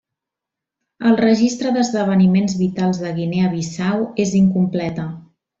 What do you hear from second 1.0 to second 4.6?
El registre d'esdeveniments vitals de Guinea Bissau és